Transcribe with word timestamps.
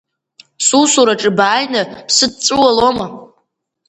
Сусураҿы 0.67 1.31
бааины 1.37 1.81
бсыдҵәуалома? 2.07 3.07